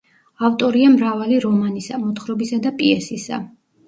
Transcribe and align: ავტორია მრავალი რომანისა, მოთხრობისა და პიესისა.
ავტორია 0.47 0.93
მრავალი 0.93 1.37
რომანისა, 1.43 1.99
მოთხრობისა 2.05 2.59
და 2.65 2.73
პიესისა. 2.81 3.39